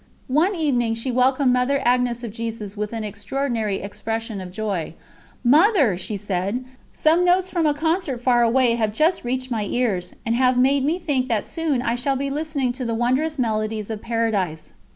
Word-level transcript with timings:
"_One 0.27 0.55
evening, 0.55 0.95
she 0.95 1.11
welcomed 1.11 1.53
Mother 1.53 1.79
Agnes 1.85 2.23
of 2.23 2.31
Jesus 2.31 2.75
with 2.75 2.91
an 2.91 3.03
extraordinary 3.03 3.81
expression 3.83 4.41
of 4.41 4.49
joy: 4.51 4.95
"Mother!" 5.43 5.95
she 5.95 6.17
said, 6.17 6.65
"some 6.91 7.23
notes 7.23 7.51
from 7.51 7.67
a 7.67 7.75
concert 7.75 8.17
far 8.17 8.41
away 8.41 8.73
have 8.73 8.95
just 8.95 9.23
reached 9.23 9.51
my 9.51 9.65
ears, 9.65 10.15
and 10.25 10.33
have 10.33 10.57
made 10.57 10.83
me 10.83 10.97
think 10.97 11.27
that 11.27 11.45
soon 11.45 11.83
I 11.83 11.93
shall 11.93 12.15
be 12.15 12.31
listening 12.31 12.71
to 12.71 12.83
the 12.83 12.95
wondrous 12.95 13.37
melodies 13.37 13.91
of 13.91 14.01
Paradise. 14.01 14.73